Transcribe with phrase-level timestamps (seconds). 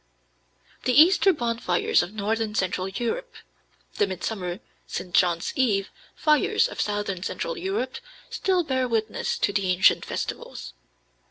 [0.85, 3.35] The Easter bonfires of northern central Europe,
[3.97, 5.13] the Midsummer (St.
[5.13, 7.97] John's Eve) fires of southern central Europe,
[8.31, 10.73] still bear witness to the ancient festivals.